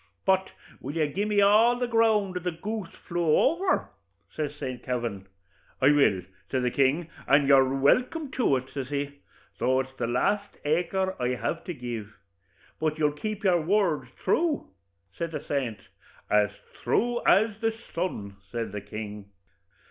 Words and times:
'But 0.25 0.49
will 0.79 0.95
you 0.95 1.05
gi'e 1.05 1.25
me 1.27 1.41
all 1.41 1.75
the 1.77 1.85
ground 1.85 2.37
the 2.37 2.49
goose 2.53 2.89
flew 3.07 3.35
over?' 3.37 3.87
says 4.35 4.55
Saint 4.55 4.81
Kavin. 4.81 5.27
'I 5.79 5.91
will,' 5.91 6.21
says 6.49 6.73
King 6.73 7.01
O'Toole, 7.01 7.09
'and 7.35 7.47
you're 7.47 7.77
welkim 7.79 8.31
to 8.31 8.55
it,' 8.55 8.71
says 8.73 8.87
he, 8.89 9.19
'though 9.59 9.81
it's 9.81 9.93
the 9.99 10.07
last 10.07 10.57
acre 10.65 11.15
I 11.21 11.35
have 11.35 11.63
to 11.65 11.75
give.' 11.75 12.15
'But 12.79 12.97
you'll 12.97 13.11
keep 13.11 13.43
your 13.43 13.61
word 13.61 14.07
thrue?' 14.25 14.69
says 15.19 15.33
the 15.33 15.43
saint. 15.47 15.77
'As 16.31 16.49
thrue 16.83 17.21
as 17.27 17.59
the 17.61 17.71
sun,' 17.93 18.37
says 18.51 18.71
the 18.71 18.81
king. 18.81 19.29